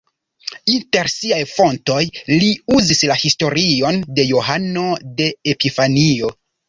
[0.75, 1.99] Inter siaj fontoj
[2.31, 4.87] li uzis la historion de Johano
[5.21, 6.33] de Epifanio.